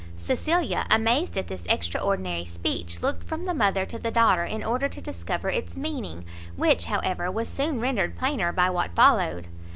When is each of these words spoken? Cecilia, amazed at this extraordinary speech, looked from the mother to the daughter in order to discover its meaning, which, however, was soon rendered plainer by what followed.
Cecilia, 0.17 0.87
amazed 0.89 1.37
at 1.37 1.47
this 1.47 1.67
extraordinary 1.67 2.43
speech, 2.43 3.03
looked 3.03 3.23
from 3.29 3.43
the 3.45 3.53
mother 3.53 3.85
to 3.85 3.99
the 3.99 4.09
daughter 4.09 4.43
in 4.43 4.63
order 4.63 4.89
to 4.89 4.99
discover 4.99 5.49
its 5.49 5.77
meaning, 5.77 6.25
which, 6.55 6.85
however, 6.85 7.29
was 7.29 7.47
soon 7.47 7.79
rendered 7.79 8.15
plainer 8.15 8.51
by 8.51 8.71
what 8.71 8.95
followed. 8.95 9.45